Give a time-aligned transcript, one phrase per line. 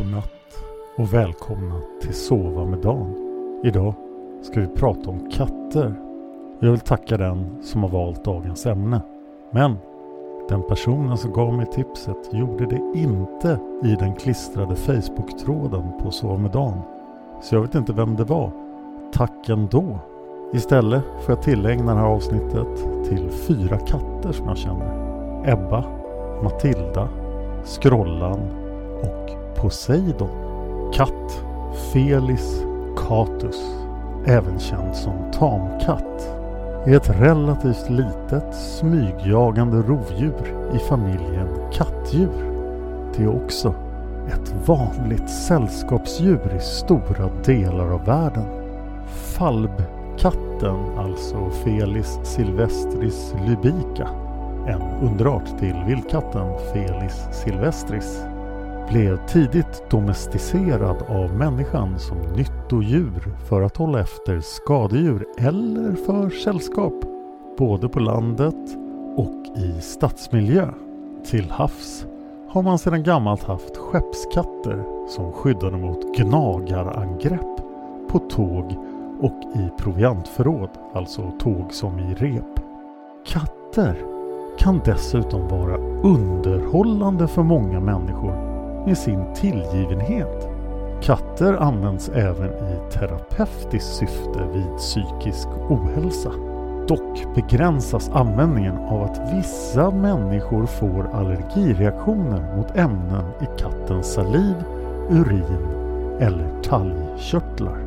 [0.00, 0.64] Godnatt
[0.96, 3.14] och välkomna till Sova med Dan.
[3.64, 3.94] Idag
[4.42, 5.94] ska vi prata om katter.
[6.60, 9.00] Jag vill tacka den som har valt dagens ämne.
[9.50, 9.76] Men
[10.48, 16.36] den personen som gav mig tipset gjorde det inte i den klistrade Facebook-tråden på Sova
[16.36, 16.80] med Dan.
[17.42, 18.50] Så jag vet inte vem det var.
[19.12, 19.98] Tack ändå.
[20.52, 22.76] Istället får jag tillägna det här avsnittet
[23.08, 24.92] till fyra katter som jag känner.
[25.52, 25.84] Ebba,
[26.42, 27.08] Matilda,
[27.64, 28.40] Skrollan
[29.02, 30.30] och Poseidon.
[30.92, 31.44] Katt
[31.92, 32.64] Felis
[32.96, 33.60] catus,
[34.26, 36.36] även känd som tamkatt,
[36.86, 42.50] är ett relativt litet smygjagande rovdjur i familjen kattdjur.
[43.16, 43.74] Det är också
[44.28, 48.44] ett vanligt sällskapsdjur i stora delar av världen.
[49.06, 54.08] Falbkatten, alltså Felis silvestris lybica,
[54.66, 58.24] en underart till vildkatten Felis silvestris,
[58.90, 66.94] blev tidigt domesticerad av människan som nyttodjur för att hålla efter skadedjur eller för sällskap,
[67.58, 68.76] både på landet
[69.16, 70.68] och i stadsmiljö.
[71.24, 72.06] Till havs
[72.48, 77.56] har man sedan gammalt haft skeppskatter som skyddade mot gnagarangrepp
[78.08, 78.74] på tåg
[79.20, 82.60] och i proviantförråd, alltså tåg som i rep.
[83.26, 83.96] Katter
[84.58, 88.49] kan dessutom vara underhållande för många människor
[88.86, 90.48] med sin tillgivenhet.
[91.02, 96.30] Katter används även i terapeutiskt syfte vid psykisk ohälsa.
[96.88, 104.54] Dock begränsas användningen av att vissa människor får allergireaktioner mot ämnen i kattens saliv,
[105.10, 105.66] urin
[106.20, 107.78] eller talgkörtlar.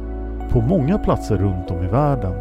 [0.50, 2.34] På många platser runt om i världen,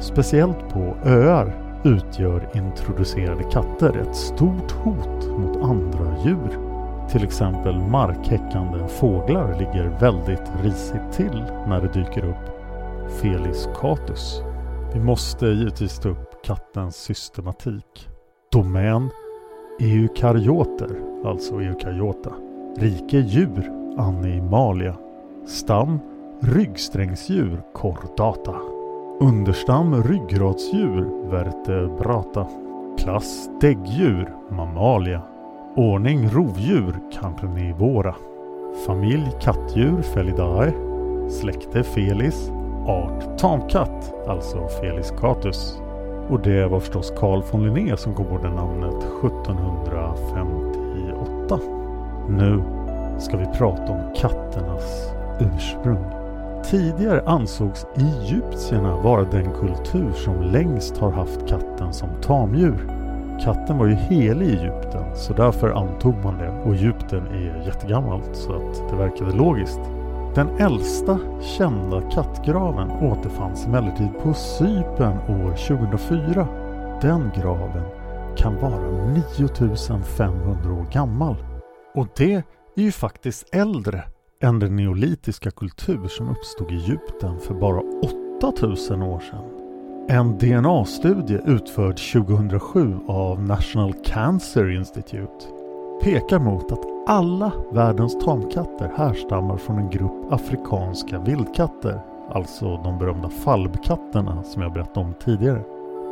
[0.00, 1.52] speciellt på öar,
[1.84, 6.65] utgör introducerade katter ett stort hot mot andra djur.
[7.10, 12.56] Till exempel markhäckande fåglar ligger väldigt risigt till när det dyker upp
[13.10, 14.42] Felis catus.
[14.94, 18.08] Vi måste givetvis ta upp kattens systematik.
[18.52, 19.10] Domän
[19.80, 22.32] Eukaryoter, alltså eukaryota.
[22.76, 24.96] Rike djur, Animalia.
[25.46, 25.98] Stam
[26.40, 28.54] Ryggsträngsdjur, Chordata.
[29.20, 32.46] Understam ryggradsdjur, Vertebrata.
[32.98, 35.22] Klass däggdjur, Mammalia.
[35.76, 38.14] Ordning rovdjur, Carnivora.
[38.86, 40.72] Familj kattdjur, Felidae.
[41.30, 42.50] Släkte Felis.
[42.86, 45.80] Art tamkatt, alltså Felis catus.
[46.28, 51.60] Och det var förstås Carl von Linné som kom på det namnet 1758.
[52.28, 52.62] Nu
[53.18, 56.04] ska vi prata om katternas ursprung.
[56.70, 63.05] Tidigare ansågs egyptierna vara den kultur som längst har haft katten som tamdjur.
[63.40, 68.36] Katten var ju helig i Egypten så därför antog man det och Egypten är jättegammalt
[68.36, 69.80] så att det verkade logiskt.
[70.34, 76.48] Den äldsta kända kattgraven återfanns emellertid på Cypern år 2004.
[77.02, 77.82] Den graven
[78.36, 81.36] kan vara 9500 år gammal.
[81.94, 82.34] Och det
[82.76, 84.02] är ju faktiskt äldre
[84.42, 87.82] än den neolitiska kultur som uppstod i Egypten för bara
[88.42, 89.55] 8000 år sedan.
[90.08, 95.46] En DNA-studie utförd 2007 av National Cancer Institute
[96.02, 102.00] pekar mot att alla världens tamkatter härstammar från en grupp afrikanska vildkatter,
[102.32, 105.62] alltså de berömda falbkatterna som jag berättade om tidigare.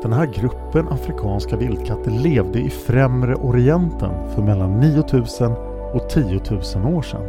[0.02, 5.52] Den här gruppen afrikanska vildkatter levde i Främre Orienten för mellan 9000
[5.94, 6.40] och 10
[6.74, 7.22] 000 år sedan.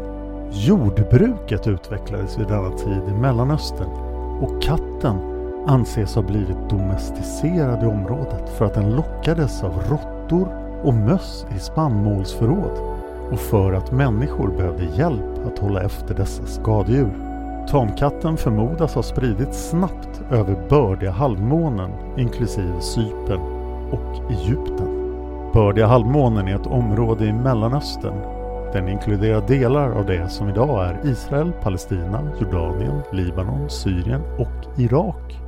[0.51, 3.89] Jordbruket utvecklades vid denna tid i Mellanöstern
[4.41, 5.34] och katten
[5.67, 10.47] anses ha blivit domesticerad i området för att den lockades av råttor
[10.83, 12.95] och möss i spannmålsförråd
[13.31, 17.13] och för att människor behövde hjälp att hålla efter dessa skadedjur.
[17.71, 23.41] Tamkatten förmodas ha spridits snabbt över bördiga halvmånen inklusive Cypern
[23.91, 25.05] och Egypten.
[25.53, 28.21] Bördiga halvmånen är ett område i Mellanöstern.
[28.73, 35.44] Den inkluderar delar av det som idag är Israel, Palestina, Jordanien, Libanon, Syrien och Irak.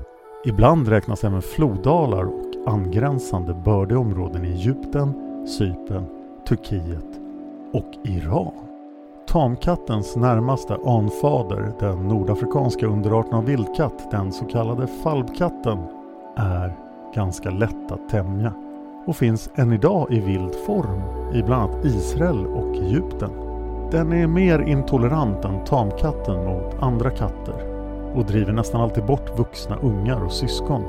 [0.48, 5.14] Ibland räknas även floddalar och angränsande bördiga områden i Egypten,
[5.48, 6.06] Cypern,
[6.48, 7.20] Turkiet
[7.74, 8.54] och Iran.
[9.28, 15.78] Tamkattens närmaste anfader, den nordafrikanska underarten av vildkatt, den så kallade falbkatten,
[16.36, 16.74] är
[17.16, 18.54] ganska lätt att tämja
[19.06, 21.02] och finns än idag i vild form
[21.34, 23.32] i bland annat Israel och Egypten.
[23.92, 27.77] Den är mer intolerant än tamkatten mot andra katter
[28.18, 30.84] och driver nästan alltid bort vuxna ungar och syskon.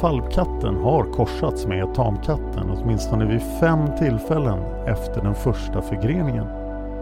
[0.00, 6.46] Falbkatten har korsats med tamkatten åtminstone vid fem tillfällen efter den första förgreningen.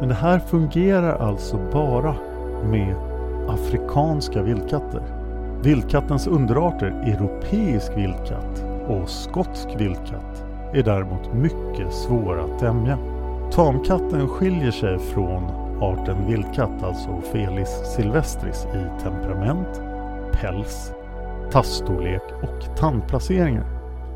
[0.01, 2.15] Men det här fungerar alltså bara
[2.71, 2.95] med
[3.49, 5.03] afrikanska vildkatter.
[5.63, 12.99] Vildkattens underarter, europeisk vildkatt och skotsk vildkatt, är däremot mycket svåra att tämja.
[13.53, 19.83] Tamkatten skiljer sig från arten vildkatt, alltså Felis silvestris, i temperament,
[20.33, 20.93] päls,
[21.53, 23.67] tassstorlek och tandplaceringar.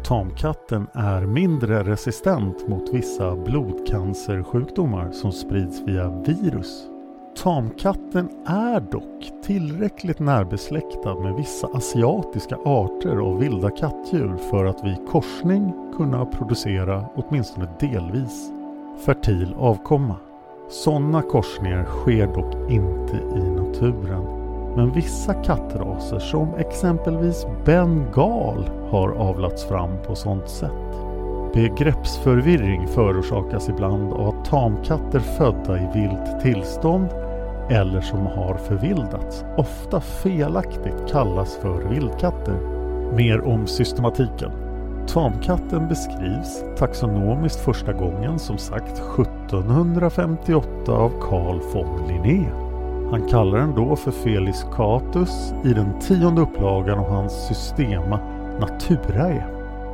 [0.05, 6.89] Tamkatten är mindre resistent mot vissa blodcancersjukdomar som sprids via virus.
[7.43, 15.09] Tamkatten är dock tillräckligt närbesläktad med vissa asiatiska arter av vilda kattdjur för att vid
[15.09, 18.53] korsning kunna producera åtminstone delvis
[19.07, 20.17] fertil avkomma.
[20.71, 24.25] Sådana korsningar sker dock inte i naturen.
[24.77, 30.71] Men vissa kattraser som exempelvis bengal har avlats fram på sådant sätt.
[31.55, 37.09] Begreppsförvirring förorsakas ibland av att tamkatter födda i vilt tillstånd
[37.71, 42.59] eller som har förvildats ofta felaktigt kallas för vildkatter.
[43.17, 44.68] Mer om systematiken.
[45.09, 52.49] Tamkatten beskrivs taxonomiskt första gången som sagt 1758 av Carl von Linné.
[53.11, 58.21] Han kallar den då för Felis catus i den tionde upplagan av hans Systema
[58.61, 59.45] Naturae.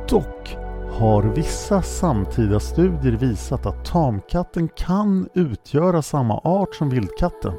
[0.09, 0.57] Dock
[0.99, 7.53] har vissa samtida studier visat att tamkatten kan utgöra samma art som vildkatten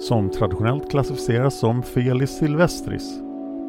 [0.00, 3.20] som traditionellt klassificeras som Felis silvestris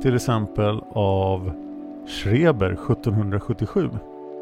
[0.02, 1.67] till exempel av
[2.08, 3.90] Schreber 1777.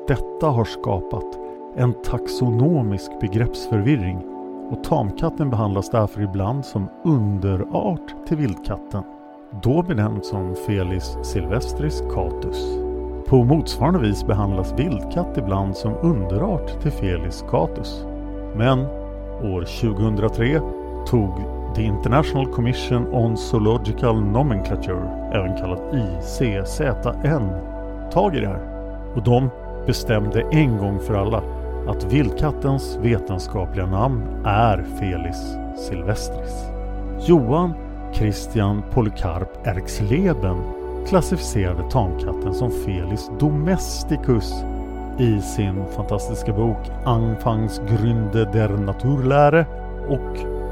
[0.08, 1.40] Detta har skapat
[1.76, 4.18] en taxonomisk begreppsförvirring
[4.72, 9.04] och tamkatten behandlas därför ibland som underart till vildkatten,
[9.64, 12.78] då benämnd som Felis silvestris catus.
[13.28, 18.06] På motsvarande vis behandlas vildkatt ibland som underart till Felis catus.
[18.56, 18.80] Men
[19.44, 20.62] år 2003
[21.08, 21.32] tog
[21.76, 27.50] The International Commission on Zoological Nomenclature, även kallat ICZN,
[28.12, 28.60] tag i det här.
[29.16, 29.50] Och de
[29.86, 31.44] bestämde en gång för alla
[31.88, 36.66] att vildkattens vetenskapliga namn är Felis silvestris.
[37.28, 37.74] Johan
[38.14, 40.58] Christian Polycarp Erxleben
[41.08, 44.54] klassificerade tamkatten som Felis domesticus
[45.20, 49.66] i sin fantastiska bok Anfangsgründe der Naturläre
[50.10, 50.55] och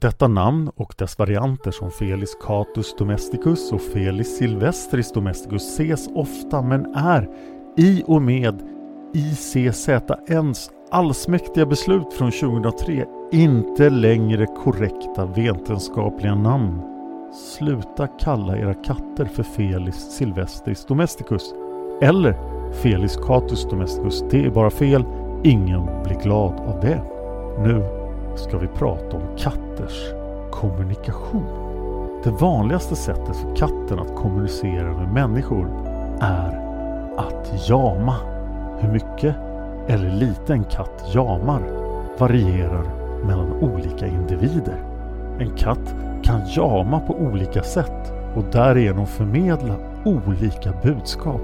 [0.00, 6.62] Detta namn och dess varianter som Felis catus domesticus och Felis silvestris domesticus ses ofta
[6.62, 7.28] men är
[7.76, 8.62] i och med
[9.14, 16.82] ICZNs allsmäktiga beslut från 2003 inte längre korrekta vetenskapliga namn.
[17.56, 21.54] Sluta kalla era katter för Felis silvestris domesticus
[22.02, 22.36] eller
[22.72, 24.24] Felis catus domesticus.
[24.30, 25.04] Det är bara fel.
[25.44, 27.02] Ingen blir glad av det.
[27.62, 27.97] Nu
[28.36, 30.12] ska vi prata om katters
[30.50, 31.46] kommunikation.
[32.24, 35.68] Det vanligaste sättet för katten att kommunicera med människor
[36.20, 36.60] är
[37.16, 38.14] att jama.
[38.78, 39.36] Hur mycket
[39.88, 41.60] eller lite en katt jamar
[42.18, 42.84] varierar
[43.26, 44.82] mellan olika individer.
[45.38, 51.42] En katt kan jama på olika sätt och därigenom förmedla olika budskap.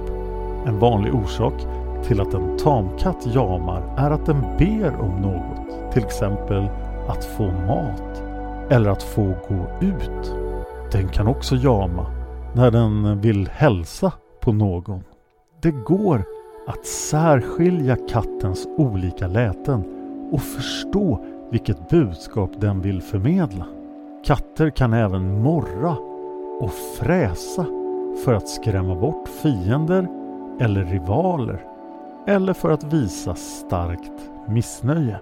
[0.66, 1.54] En vanlig orsak
[2.06, 5.63] till att en tamkatt jamar är att den ber om något,
[5.94, 6.68] till exempel
[7.08, 8.22] att få mat
[8.70, 10.34] eller att få gå ut.
[10.92, 12.06] Den kan också jama
[12.54, 15.02] när den vill hälsa på någon.
[15.62, 16.24] Det går
[16.66, 19.84] att särskilja kattens olika läten
[20.32, 23.64] och förstå vilket budskap den vill förmedla.
[24.24, 25.96] Katter kan även morra
[26.60, 27.66] och fräsa
[28.24, 30.08] för att skrämma bort fiender
[30.60, 31.64] eller rivaler
[32.26, 35.20] eller för att visa starkt missnöje.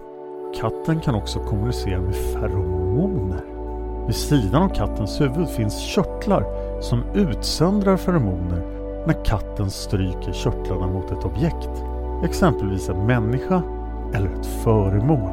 [0.61, 3.41] Katten kan också kommunicera med feromoner.
[4.07, 6.45] Vid sidan av kattens huvud finns körtlar
[6.81, 8.63] som utsöndrar feromoner
[9.07, 11.71] när katten stryker körtlarna mot ett objekt.
[12.25, 13.63] Exempelvis en människa
[14.15, 15.31] eller ett föremål.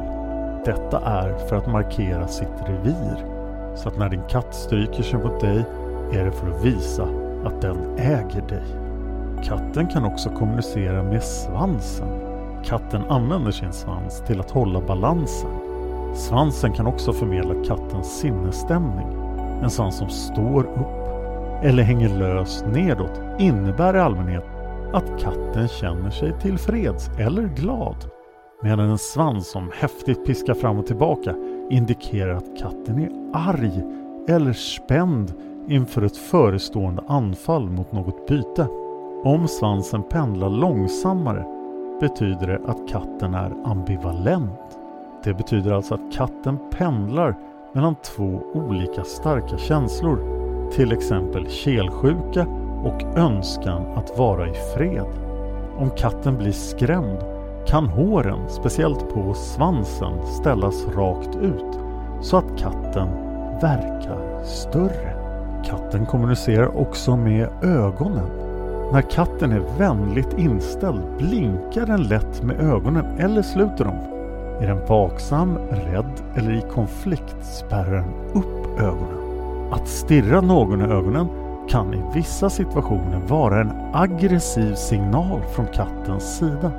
[0.64, 3.26] Detta är för att markera sitt revir.
[3.76, 5.64] Så att när din katt stryker sig mot dig
[6.12, 7.08] är det för att visa
[7.44, 8.64] att den äger dig.
[9.44, 12.29] Katten kan också kommunicera med svansen.
[12.64, 15.50] Katten använder sin svans till att hålla balansen.
[16.14, 19.06] Svansen kan också förmedla kattens sinnesstämning.
[19.62, 21.00] En svans som står upp
[21.62, 24.44] eller hänger lös nedåt innebär i allmänhet
[24.92, 27.96] att katten känner sig tillfreds eller glad.
[28.62, 31.34] Medan en svans som häftigt piskar fram och tillbaka
[31.70, 33.82] indikerar att katten är arg
[34.28, 35.34] eller spänd
[35.68, 38.66] inför ett förestående anfall mot något byte.
[39.24, 41.59] Om svansen pendlar långsammare
[42.00, 44.78] betyder det att katten är ambivalent.
[45.24, 47.34] Det betyder alltså att katten pendlar
[47.72, 50.40] mellan två olika starka känslor.
[50.72, 52.46] Till exempel kelsjuka
[52.84, 55.06] och önskan att vara i fred.
[55.78, 57.18] Om katten blir skrämd
[57.66, 61.78] kan håren, speciellt på svansen, ställas rakt ut
[62.20, 63.08] så att katten
[63.60, 65.16] verkar större.
[65.64, 68.49] Katten kommunicerar också med ögonen.
[68.92, 73.98] När katten är vänligt inställd blinkar den lätt med ögonen eller sluter dem.
[74.60, 79.72] Är den vaksam, rädd eller i konflikt spärrar den upp ögonen.
[79.72, 81.28] Att stirra någon i ögonen
[81.68, 86.72] kan i vissa situationer vara en aggressiv signal från kattens sida.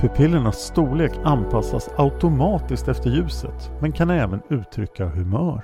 [0.00, 5.62] Pupillernas storlek anpassas automatiskt efter ljuset men kan även uttrycka humör.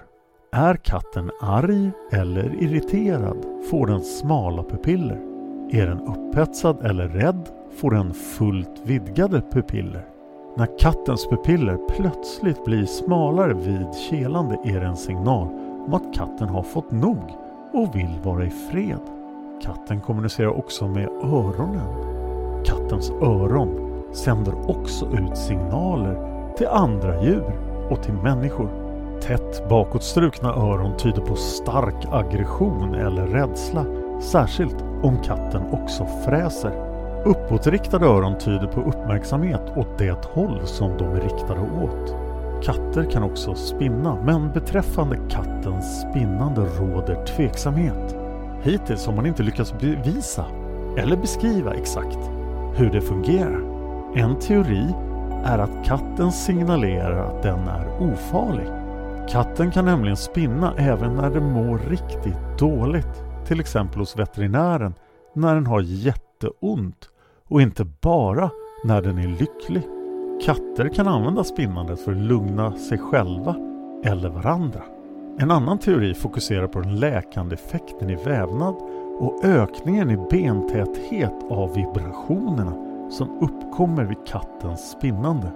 [0.53, 5.30] Är katten arg eller irriterad får den smala pupiller.
[5.73, 7.49] Är den upphetsad eller rädd
[7.81, 10.05] får den fullt vidgade pupiller.
[10.57, 15.49] När kattens pupiller plötsligt blir smalare vid kelande är det en signal
[15.87, 17.19] om att katten har fått nog
[17.73, 19.01] och vill vara i fred.
[19.63, 21.89] Katten kommunicerar också med öronen.
[22.65, 26.17] Kattens öron sänder också ut signaler
[26.57, 27.53] till andra djur
[27.91, 28.71] och till människor.
[29.23, 33.87] Tätt bakåtstrukna öron tyder på stark aggression eller rädsla,
[34.21, 36.73] särskilt om katten också fräser.
[37.25, 42.17] Uppåtriktade öron tyder på uppmärksamhet åt det håll som de är riktade åt.
[42.63, 48.17] Katter kan också spinna, men beträffande kattens spinnande råder tveksamhet.
[48.63, 50.45] Hittills har man inte lyckats bevisa
[50.97, 52.19] eller beskriva exakt
[52.77, 53.61] hur det fungerar.
[54.15, 54.95] En teori
[55.45, 58.67] är att katten signalerar att den är ofarlig.
[59.29, 64.95] Katten kan nämligen spinna även när den mår riktigt dåligt, till exempel hos veterinären
[65.35, 67.09] när den har jätteont
[67.49, 68.51] och inte bara
[68.85, 69.83] när den är lycklig.
[70.45, 73.57] Katter kan använda spinnandet för att lugna sig själva
[74.05, 74.83] eller varandra.
[75.39, 78.75] En annan teori fokuserar på den läkande effekten i vävnad
[79.19, 82.73] och ökningen i bentäthet av vibrationerna
[83.11, 85.53] som uppkommer vid kattens spinnande.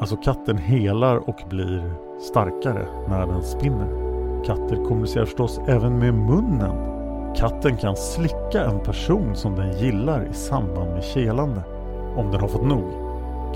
[0.00, 4.06] Alltså katten helar och blir starkare när den spinner.
[4.44, 6.95] Katter kommunicerar förstås även med munnen.
[7.36, 11.62] Katten kan slicka en person som den gillar i samband med kelande.
[12.16, 12.84] Om den har fått nog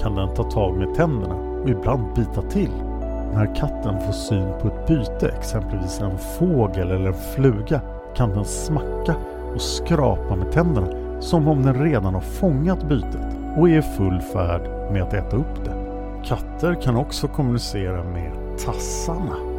[0.01, 2.71] kan den ta tag med tänderna och ibland bita till.
[3.35, 7.81] När katten får syn på ett byte, exempelvis en fågel eller en fluga,
[8.17, 9.15] kan den smacka
[9.55, 14.21] och skrapa med tänderna som om den redan har fångat bytet och är i full
[14.21, 15.75] färd med att äta upp det.
[16.25, 18.33] Katter kan också kommunicera med
[18.65, 19.50] tassarna.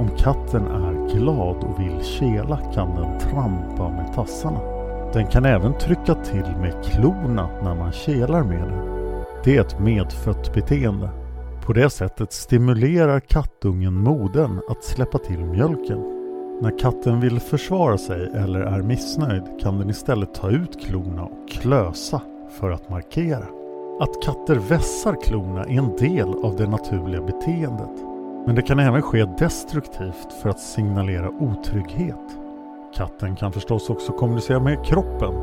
[0.00, 4.60] Om katten är glad och vill kela kan den trampa med tassarna.
[5.12, 8.86] Den kan även trycka till med klorna när man kelar med den.
[9.44, 11.10] Det är ett medfött beteende.
[11.66, 15.98] På det sättet stimulerar kattungen modern att släppa till mjölken.
[16.62, 21.50] När katten vill försvara sig eller är missnöjd kan den istället ta ut klorna och
[21.50, 22.20] klösa
[22.60, 23.46] för att markera.
[24.00, 28.09] Att katter vässar klorna är en del av det naturliga beteendet.
[28.46, 32.16] Men det kan även ske destruktivt för att signalera otrygghet.
[32.94, 35.34] Katten kan förstås också kommunicera med kroppen.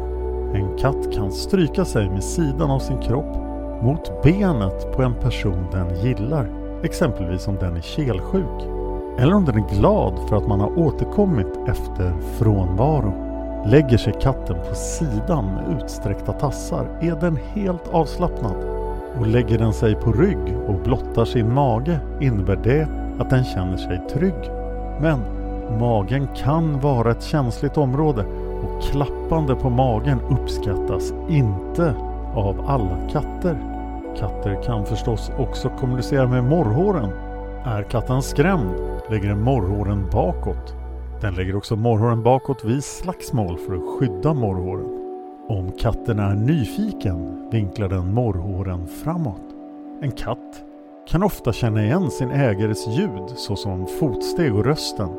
[0.55, 3.37] En katt kan stryka sig med sidan av sin kropp
[3.83, 6.49] mot benet på en person den gillar,
[6.83, 8.63] exempelvis om den är kelsjuk.
[9.19, 13.13] Eller om den är glad för att man har återkommit efter frånvaro.
[13.65, 18.76] Lägger sig katten på sidan med utsträckta tassar är den helt avslappnad.
[19.19, 22.87] Och lägger den sig på rygg och blottar sin mage innebär det
[23.19, 24.51] att den känner sig trygg.
[25.01, 25.19] Men
[25.79, 28.25] magen kan vara ett känsligt område
[28.63, 31.95] och klappande på magen uppskattas inte
[32.35, 33.57] av alla katter.
[34.17, 37.09] Katter kan förstås också kommunicera med morrhåren.
[37.65, 38.73] Är katten skrämd
[39.09, 40.75] lägger den morrhåren bakåt.
[41.21, 44.96] Den lägger också morrhåren bakåt vid slagsmål för att skydda morrhåren.
[45.49, 49.55] Om katten är nyfiken vinklar den morrhåren framåt.
[50.01, 50.63] En katt
[51.09, 55.09] kan ofta känna igen sin ägares ljud såsom fotsteg och rösten.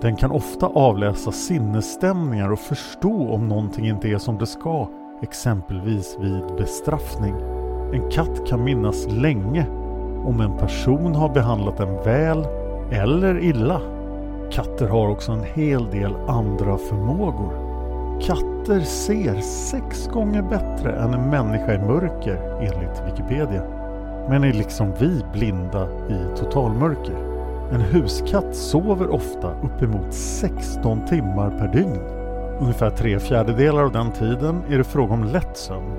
[0.00, 4.88] Den kan ofta avläsa sinnesstämningar och förstå om någonting inte är som det ska,
[5.22, 7.34] exempelvis vid bestraffning.
[7.92, 9.66] En katt kan minnas länge
[10.24, 12.46] om en person har behandlat den väl
[12.92, 13.80] eller illa.
[14.52, 17.67] Katter har också en hel del andra förmågor.
[18.20, 23.62] Katter ser sex gånger bättre än en människa i mörker enligt Wikipedia.
[24.28, 27.16] Men är liksom vi blinda i totalmörker.
[27.72, 32.00] En huskatt sover ofta uppemot 16 timmar per dygn.
[32.60, 35.92] Ungefär tre fjärdedelar av den tiden är det fråga om lätt sömn.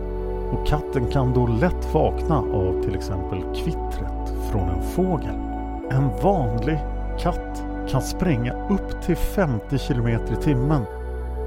[0.52, 5.36] Och katten kan då lätt vakna av till exempel kvittret från en fågel.
[5.92, 6.80] En vanlig
[7.20, 10.86] katt kan spränga upp till 50 km i timmen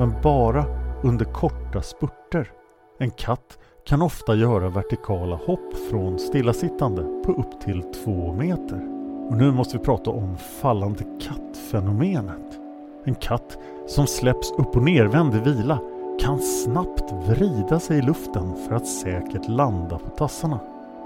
[0.03, 0.65] men bara
[1.03, 2.51] under korta spurter.
[2.99, 8.87] En katt kan ofta göra vertikala hopp från stillasittande på upp till två meter.
[9.29, 12.59] Och nu måste vi prata om fallande kattfenomenet.
[13.05, 15.79] En katt som släpps upp och nervänd i vila
[16.21, 20.61] kan snabbt vrida sig i luften för att säkert landa på tassarna.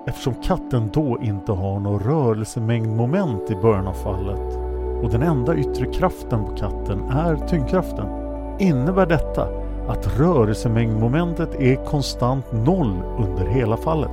[0.07, 4.57] Eftersom katten då inte har någon rörelsemängdmoment i början av fallet
[5.03, 8.26] och den enda yttre kraften på katten är tyngdkraften
[8.59, 9.49] innebär detta
[9.89, 14.11] att rörelsemängdmomentet är konstant noll under hela fallet.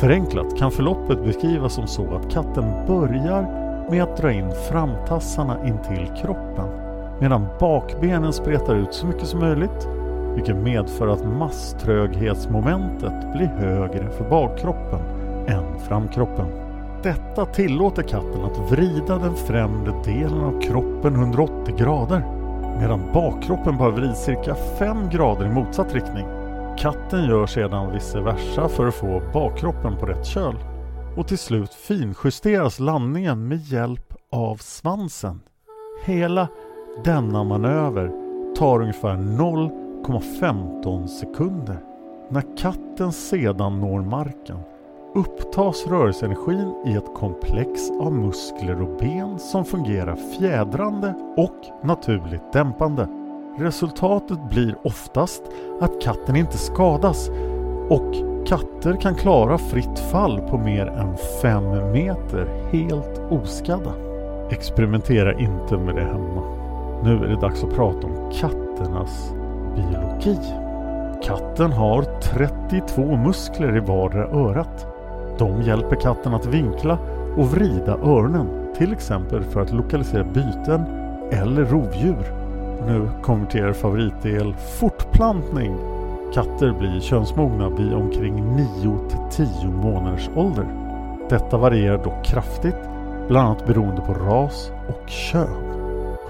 [0.00, 3.42] Förenklat kan förloppet beskrivas som så att katten börjar
[3.90, 6.68] med att dra in framtassarna intill kroppen
[7.20, 9.88] medan bakbenen spretar ut så mycket som möjligt
[10.34, 15.00] vilket medför att masströghetsmomentet blir högre för bakkroppen
[15.46, 16.46] än framkroppen.
[17.02, 22.37] Detta tillåter katten att vrida den främre delen av kroppen 180 grader
[22.80, 26.26] medan bakkroppen bör vrid cirka 5 grader i motsatt riktning.
[26.78, 30.54] Katten gör sedan vice versa för att få bakkroppen på rätt köl.
[31.16, 35.40] Och till slut finjusteras landningen med hjälp av svansen.
[36.04, 36.48] Hela
[37.04, 38.12] denna manöver
[38.56, 41.78] tar ungefär 0,15 sekunder.
[42.30, 44.58] När katten sedan når marken
[45.14, 53.08] upptas rörelseenergin i ett komplex av muskler och ben som fungerar fjädrande och naturligt dämpande.
[53.58, 55.42] Resultatet blir oftast
[55.80, 57.28] att katten inte skadas
[57.88, 58.14] och
[58.46, 63.92] katter kan klara fritt fall på mer än 5 meter helt oskadda.
[64.50, 66.42] Experimentera inte med det hemma.
[67.02, 69.34] Nu är det dags att prata om katternas
[69.76, 70.38] biologi.
[71.22, 74.86] Katten har 32 muskler i vardera örat.
[75.38, 76.98] De hjälper katten att vinkla
[77.36, 80.84] och vrida öronen, till exempel för att lokalisera byten
[81.30, 82.32] eller rovdjur.
[82.86, 85.78] Nu kommer till er favoritdel fortplantning.
[86.34, 90.66] Katter blir könsmogna vid omkring 9 till 10 månaders ålder.
[91.28, 92.76] Detta varierar dock kraftigt,
[93.28, 95.76] bland annat beroende på ras och kön.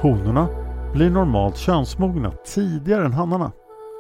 [0.00, 0.48] Honorna
[0.92, 3.52] blir normalt könsmogna tidigare än hannarna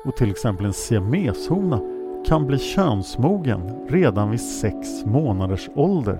[0.04, 1.80] och till exempel en siameshona
[2.28, 6.18] kan bli könsmogen redan vid sex månaders ålder.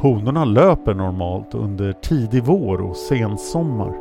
[0.00, 3.92] Honorna löper normalt under tidig vår och sensommar.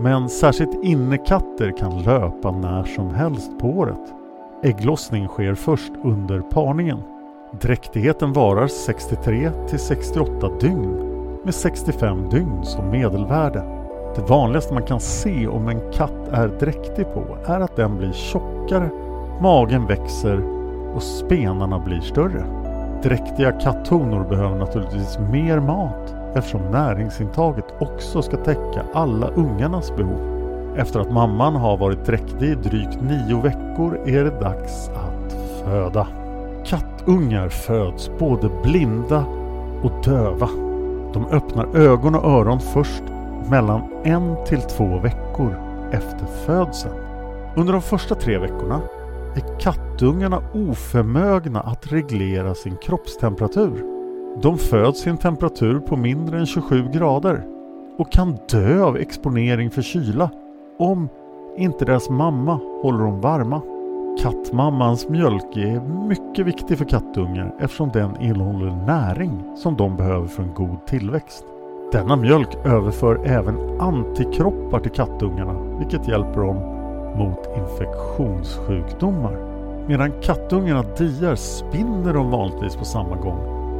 [0.00, 4.14] Men särskilt innekatter kan löpa när som helst på året.
[4.62, 6.98] Ägglossning sker först under parningen.
[7.60, 10.94] Dräktigheten varar 63 till 68 dygn
[11.44, 13.60] med 65 dygn som medelvärde.
[14.16, 18.12] Det vanligaste man kan se om en katt är dräktig på är att den blir
[18.12, 18.90] tjockare,
[19.40, 20.57] magen växer
[20.94, 22.44] och spenarna blir större.
[23.02, 30.38] Dräktiga katthonor behöver naturligtvis mer mat eftersom näringsintaget också ska täcka alla ungarnas behov.
[30.76, 35.32] Efter att mamman har varit dräktig i drygt nio veckor är det dags att
[35.64, 36.06] föda.
[36.64, 39.24] Kattungar föds både blinda
[39.82, 40.48] och döva.
[41.12, 43.02] De öppnar ögon och öron först
[43.50, 45.56] mellan en till två veckor
[45.92, 46.94] efter födseln.
[47.56, 48.80] Under de första tre veckorna
[49.38, 53.84] är kattungarna oförmögna att reglera sin kroppstemperatur.
[54.42, 57.44] De föds i en temperatur på mindre än 27 grader
[57.98, 60.30] och kan dö av exponering för kyla
[60.78, 61.08] om
[61.56, 63.62] inte deras mamma håller dem varma.
[64.22, 70.42] Kattmammans mjölk är mycket viktig för kattungar eftersom den innehåller näring som de behöver för
[70.42, 71.44] en god tillväxt.
[71.92, 76.77] Denna mjölk överför även antikroppar till kattungarna vilket hjälper dem
[77.18, 79.36] mot infektionssjukdomar.
[79.86, 83.38] Medan kattungarna diar spinner de vanligtvis på samma gång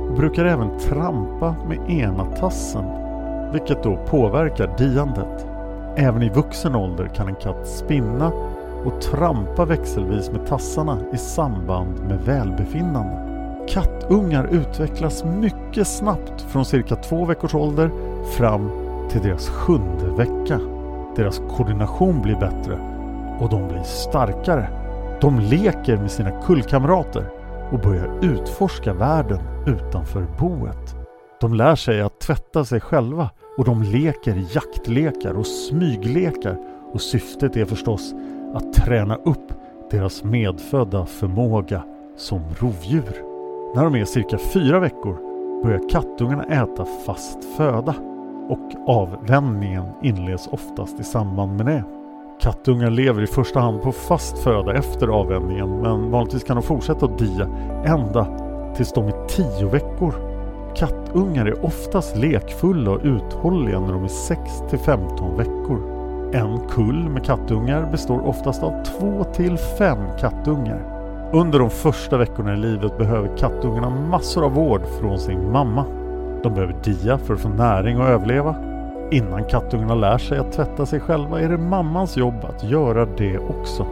[0.09, 2.85] och brukar även trampa med ena tassen
[3.53, 5.47] vilket då påverkar diandet.
[5.97, 8.33] Även i vuxen ålder kan en katt spinna
[8.85, 13.25] och trampa växelvis med tassarna i samband med välbefinnande.
[13.69, 17.91] Kattungar utvecklas mycket snabbt från cirka två veckors ålder
[18.37, 18.71] fram
[19.11, 20.61] till deras sjunde vecka.
[21.17, 22.98] Deras koordination blir bättre
[23.41, 24.69] och de blir starkare.
[25.21, 27.25] De leker med sina kullkamrater
[27.73, 30.97] och börjar utforska världen utanför boet.
[31.41, 36.57] De lär sig att tvätta sig själva och de leker jaktlekar och smyglekar
[36.93, 38.15] och syftet är förstås
[38.55, 39.53] att träna upp
[39.91, 41.83] deras medfödda förmåga
[42.17, 43.23] som rovdjur.
[43.75, 45.17] När de är cirka fyra veckor
[45.63, 47.95] börjar kattungarna äta fast föda
[48.49, 51.98] och avvänjningen inleds oftast i samband med det.
[52.41, 57.07] Kattungar lever i första hand på fast föda efter avvänjningen men vanligtvis kan de fortsätta
[57.07, 57.49] att dia
[57.85, 58.27] ända
[58.77, 60.15] tills de är tio veckor.
[60.77, 65.83] Kattungar är oftast lekfulla och uthålliga när de är 6 till 15 veckor.
[66.35, 70.95] En kull med kattungar består oftast av 2 till 5 kattungar.
[71.33, 75.85] Under de första veckorna i livet behöver kattungarna massor av vård från sin mamma.
[76.43, 78.78] De behöver dia för att få näring och överleva.
[79.11, 83.39] Innan kattungarna lär sig att tvätta sig själva är det mammans jobb att göra det
[83.39, 83.87] också.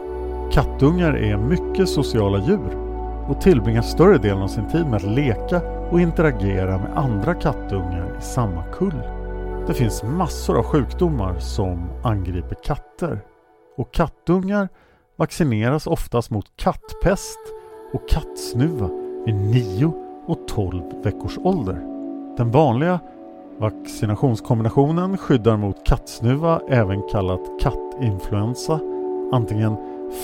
[0.51, 2.77] Kattungar är mycket sociala djur
[3.29, 8.15] och tillbringar större delen av sin tid med att leka och interagera med andra kattungar
[8.19, 9.01] i samma kull.
[9.67, 13.19] Det finns massor av sjukdomar som angriper katter
[13.77, 14.69] och kattungar
[15.15, 17.39] vaccineras oftast mot kattpest
[17.93, 18.89] och kattsnuva
[19.25, 19.93] vid 9
[20.27, 21.81] och 12 veckors ålder.
[22.37, 22.99] Den vanliga
[23.59, 28.79] vaccinationskombinationen skyddar mot kattsnuva, även kallat kattinfluensa,
[29.31, 29.75] antingen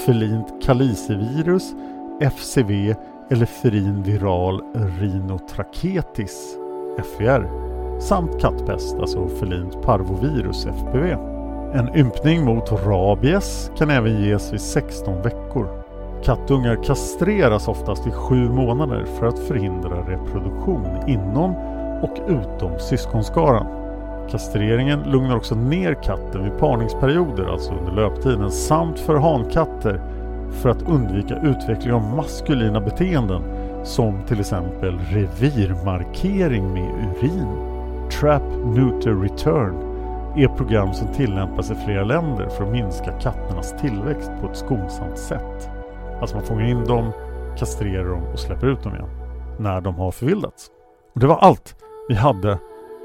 [0.06, 1.74] felint kalicivirus,
[2.22, 2.96] FCV
[3.30, 4.62] eller ferin viral
[5.00, 6.58] rinotraketis
[6.98, 7.50] FVR,
[8.00, 11.06] samt kattpest, alltså felint parvovirus, FPV.
[11.74, 15.84] En ympning mot rabies kan även ges vid 16 veckor.
[16.24, 21.56] Kattungar kastreras oftast i sju månader för att förhindra reproduktion inom
[22.04, 23.68] och utom syskonskaran.
[24.30, 30.02] Kastreringen lugnar också ner katten vid parningsperioder, alltså under löptiden, samt för hankatter
[30.52, 33.42] för att undvika utveckling av maskulina beteenden
[33.84, 37.48] som till exempel revirmarkering med urin.
[38.20, 39.76] Trap Neuter Return
[40.38, 45.18] är program som tillämpas i flera länder för att minska katternas tillväxt på ett skonsamt
[45.18, 45.70] sätt.
[46.22, 47.12] Alltså man fångar in dem,
[47.58, 49.10] kastrerar dem och släpper ut dem igen
[49.60, 50.68] när de har förvildats.
[51.14, 51.76] Och det var allt
[52.08, 52.60] vi hade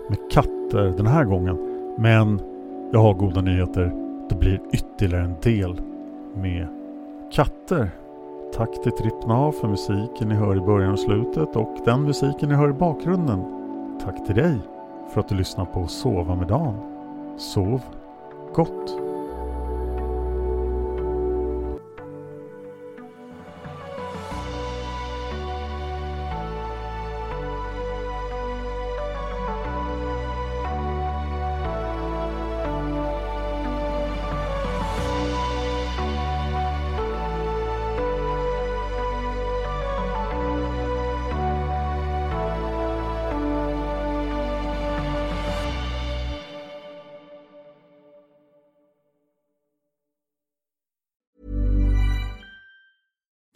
[0.09, 1.59] med katter den här gången.
[1.99, 2.41] Men
[2.93, 3.93] jag har goda nyheter.
[4.29, 5.81] Det blir ytterligare en del
[6.35, 6.67] med
[7.33, 7.91] katter.
[8.55, 12.55] Tack till Trippnav för musiken ni hör i början och slutet och den musiken ni
[12.55, 13.45] hör i bakgrunden.
[14.05, 14.59] Tack till dig
[15.13, 16.75] för att du lyssnar på Sova med Dan.
[17.37, 17.81] Sov
[18.55, 19.08] gott!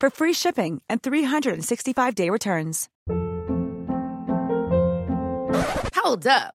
[0.00, 2.88] for free shipping and 365-day returns.
[5.94, 6.54] Hold up.